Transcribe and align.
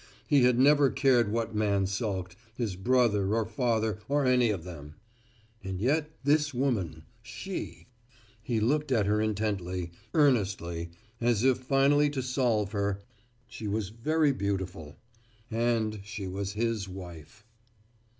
He 0.25 0.45
had 0.45 0.57
never 0.57 0.89
cared 0.89 1.31
what 1.31 1.53
man 1.53 1.85
sulked, 1.85 2.35
his 2.55 2.75
brother 2.75 3.35
or 3.35 3.45
father 3.45 3.99
or 4.09 4.25
any 4.25 4.49
of 4.49 4.63
them. 4.63 4.95
And 5.63 5.79
yet 5.79 6.09
this 6.23 6.55
woman, 6.55 7.03
she 7.21 7.85
he 8.41 8.59
looked 8.59 8.91
at 8.91 9.05
her 9.05 9.21
intently, 9.21 9.91
earnestly, 10.15 10.89
as 11.21 11.43
if 11.43 11.59
finally 11.59 12.09
to 12.09 12.23
solve 12.23 12.71
her 12.71 12.99
she 13.47 13.67
was 13.67 13.89
very 13.89 14.31
beautiful. 14.31 14.97
And 15.51 15.99
she 16.03 16.25
was 16.27 16.53
his 16.53 16.89
wife. 16.89 17.45